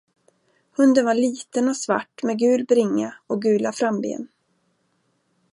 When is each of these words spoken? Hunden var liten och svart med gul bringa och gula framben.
Hunden 0.71 1.05
var 1.05 1.13
liten 1.13 1.69
och 1.69 1.77
svart 1.77 2.23
med 2.23 2.39
gul 2.39 2.65
bringa 2.65 3.13
och 3.27 3.41
gula 3.41 3.71
framben. 3.73 4.27